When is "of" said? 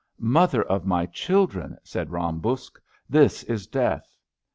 0.63-0.83